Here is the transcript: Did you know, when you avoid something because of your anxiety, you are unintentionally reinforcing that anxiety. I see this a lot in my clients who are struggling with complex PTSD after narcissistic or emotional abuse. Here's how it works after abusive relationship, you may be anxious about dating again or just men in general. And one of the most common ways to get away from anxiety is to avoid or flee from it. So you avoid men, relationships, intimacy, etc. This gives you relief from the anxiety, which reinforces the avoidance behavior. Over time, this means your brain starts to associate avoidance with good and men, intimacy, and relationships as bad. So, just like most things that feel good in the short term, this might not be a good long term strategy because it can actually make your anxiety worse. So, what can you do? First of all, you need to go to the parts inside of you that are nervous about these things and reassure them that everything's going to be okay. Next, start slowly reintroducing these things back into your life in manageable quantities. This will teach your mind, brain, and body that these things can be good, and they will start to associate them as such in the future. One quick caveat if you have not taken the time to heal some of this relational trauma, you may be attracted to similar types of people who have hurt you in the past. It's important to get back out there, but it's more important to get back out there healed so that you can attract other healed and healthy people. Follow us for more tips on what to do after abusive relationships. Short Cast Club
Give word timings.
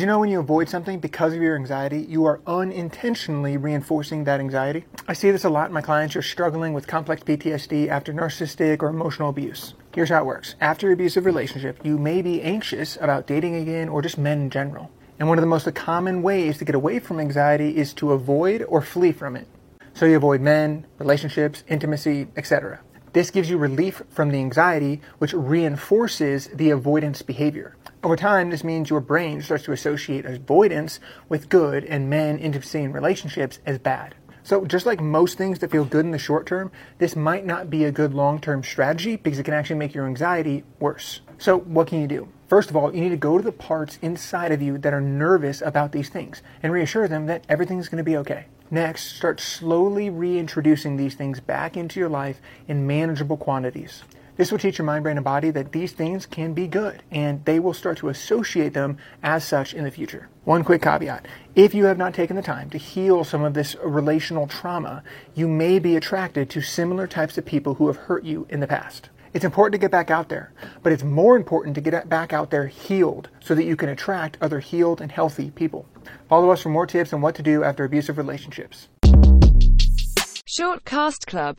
Did 0.00 0.06
you 0.06 0.12
know, 0.12 0.20
when 0.20 0.30
you 0.30 0.40
avoid 0.40 0.70
something 0.70 0.98
because 0.98 1.34
of 1.34 1.42
your 1.42 1.56
anxiety, 1.56 2.06
you 2.08 2.24
are 2.24 2.40
unintentionally 2.46 3.58
reinforcing 3.58 4.24
that 4.24 4.40
anxiety. 4.40 4.86
I 5.06 5.12
see 5.12 5.30
this 5.30 5.44
a 5.44 5.50
lot 5.50 5.66
in 5.66 5.74
my 5.74 5.82
clients 5.82 6.14
who 6.14 6.20
are 6.20 6.22
struggling 6.22 6.72
with 6.72 6.86
complex 6.86 7.22
PTSD 7.22 7.88
after 7.88 8.10
narcissistic 8.10 8.80
or 8.80 8.88
emotional 8.88 9.28
abuse. 9.28 9.74
Here's 9.94 10.08
how 10.08 10.22
it 10.22 10.24
works 10.24 10.54
after 10.58 10.90
abusive 10.90 11.26
relationship, 11.26 11.84
you 11.84 11.98
may 11.98 12.22
be 12.22 12.40
anxious 12.40 12.96
about 12.98 13.26
dating 13.26 13.56
again 13.56 13.90
or 13.90 14.00
just 14.00 14.16
men 14.16 14.40
in 14.40 14.48
general. 14.48 14.90
And 15.18 15.28
one 15.28 15.36
of 15.36 15.42
the 15.42 15.48
most 15.48 15.70
common 15.74 16.22
ways 16.22 16.56
to 16.56 16.64
get 16.64 16.74
away 16.74 16.98
from 16.98 17.20
anxiety 17.20 17.76
is 17.76 17.92
to 17.92 18.12
avoid 18.12 18.62
or 18.62 18.80
flee 18.80 19.12
from 19.12 19.36
it. 19.36 19.46
So 19.92 20.06
you 20.06 20.16
avoid 20.16 20.40
men, 20.40 20.86
relationships, 20.96 21.62
intimacy, 21.68 22.28
etc. 22.38 22.80
This 23.12 23.30
gives 23.32 23.50
you 23.50 23.58
relief 23.58 24.02
from 24.08 24.30
the 24.30 24.38
anxiety, 24.38 25.00
which 25.18 25.32
reinforces 25.32 26.46
the 26.54 26.70
avoidance 26.70 27.22
behavior. 27.22 27.76
Over 28.04 28.14
time, 28.14 28.50
this 28.50 28.62
means 28.62 28.88
your 28.88 29.00
brain 29.00 29.42
starts 29.42 29.64
to 29.64 29.72
associate 29.72 30.24
avoidance 30.24 31.00
with 31.28 31.48
good 31.48 31.84
and 31.84 32.08
men, 32.08 32.38
intimacy, 32.38 32.82
and 32.84 32.94
relationships 32.94 33.58
as 33.66 33.78
bad. 33.78 34.14
So, 34.44 34.64
just 34.64 34.86
like 34.86 35.00
most 35.00 35.36
things 35.36 35.58
that 35.58 35.70
feel 35.70 35.84
good 35.84 36.04
in 36.04 36.12
the 36.12 36.18
short 36.18 36.46
term, 36.46 36.70
this 36.98 37.16
might 37.16 37.44
not 37.44 37.68
be 37.68 37.84
a 37.84 37.92
good 37.92 38.14
long 38.14 38.40
term 38.40 38.62
strategy 38.62 39.16
because 39.16 39.38
it 39.38 39.44
can 39.44 39.54
actually 39.54 39.76
make 39.76 39.92
your 39.92 40.06
anxiety 40.06 40.64
worse. 40.78 41.20
So, 41.38 41.58
what 41.58 41.88
can 41.88 42.00
you 42.00 42.06
do? 42.06 42.28
First 42.50 42.68
of 42.68 42.74
all, 42.74 42.92
you 42.92 43.00
need 43.00 43.10
to 43.10 43.16
go 43.16 43.38
to 43.38 43.44
the 43.44 43.52
parts 43.52 43.96
inside 44.02 44.50
of 44.50 44.60
you 44.60 44.76
that 44.78 44.92
are 44.92 45.00
nervous 45.00 45.62
about 45.62 45.92
these 45.92 46.08
things 46.08 46.42
and 46.64 46.72
reassure 46.72 47.06
them 47.06 47.26
that 47.26 47.44
everything's 47.48 47.88
going 47.88 48.04
to 48.04 48.10
be 48.10 48.16
okay. 48.16 48.46
Next, 48.72 49.14
start 49.14 49.38
slowly 49.38 50.10
reintroducing 50.10 50.96
these 50.96 51.14
things 51.14 51.38
back 51.38 51.76
into 51.76 52.00
your 52.00 52.08
life 52.08 52.40
in 52.66 52.88
manageable 52.88 53.36
quantities. 53.36 54.02
This 54.36 54.50
will 54.50 54.58
teach 54.58 54.78
your 54.78 54.84
mind, 54.84 55.04
brain, 55.04 55.16
and 55.16 55.22
body 55.22 55.52
that 55.52 55.70
these 55.70 55.92
things 55.92 56.26
can 56.26 56.52
be 56.52 56.66
good, 56.66 57.04
and 57.12 57.44
they 57.44 57.60
will 57.60 57.72
start 57.72 57.98
to 57.98 58.08
associate 58.08 58.74
them 58.74 58.98
as 59.22 59.44
such 59.44 59.72
in 59.72 59.84
the 59.84 59.90
future. 59.92 60.28
One 60.42 60.64
quick 60.64 60.82
caveat 60.82 61.26
if 61.54 61.72
you 61.72 61.84
have 61.84 61.98
not 61.98 62.14
taken 62.14 62.34
the 62.34 62.42
time 62.42 62.68
to 62.70 62.78
heal 62.78 63.22
some 63.22 63.44
of 63.44 63.54
this 63.54 63.76
relational 63.80 64.48
trauma, 64.48 65.04
you 65.36 65.46
may 65.46 65.78
be 65.78 65.94
attracted 65.94 66.50
to 66.50 66.62
similar 66.62 67.06
types 67.06 67.38
of 67.38 67.46
people 67.46 67.74
who 67.74 67.86
have 67.86 67.96
hurt 67.96 68.24
you 68.24 68.48
in 68.50 68.58
the 68.58 68.66
past. 68.66 69.08
It's 69.32 69.44
important 69.44 69.72
to 69.74 69.78
get 69.78 69.92
back 69.92 70.10
out 70.10 70.28
there, 70.28 70.52
but 70.82 70.92
it's 70.92 71.04
more 71.04 71.36
important 71.36 71.76
to 71.76 71.80
get 71.80 72.08
back 72.08 72.32
out 72.32 72.50
there 72.50 72.66
healed 72.66 73.28
so 73.38 73.54
that 73.54 73.64
you 73.64 73.76
can 73.76 73.88
attract 73.88 74.36
other 74.40 74.58
healed 74.58 75.00
and 75.00 75.12
healthy 75.12 75.52
people. 75.52 75.86
Follow 76.28 76.50
us 76.50 76.62
for 76.62 76.68
more 76.68 76.86
tips 76.86 77.12
on 77.12 77.20
what 77.20 77.36
to 77.36 77.42
do 77.42 77.62
after 77.62 77.84
abusive 77.84 78.18
relationships. 78.18 78.88
Short 80.46 80.84
Cast 80.84 81.28
Club 81.28 81.58